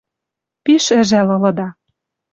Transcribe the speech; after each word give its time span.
Пиш 0.63 0.85
ӹжӓл 0.99 1.27
ылыда 1.37 1.67